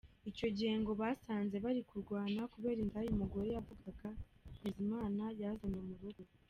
Icyo 0.29 0.47
gihe 0.55 0.73
ngo 0.81 0.91
basanze 1.01 1.55
bari 1.65 1.81
kurwana 1.89 2.41
kubera 2.53 2.79
indaya 2.85 3.07
umugore 3.13 3.47
yavugaga 3.55 4.07
Ntezimana 4.55 5.23
yazanye 5.41 5.81
mu 5.89 5.95
rugo. 6.01 6.21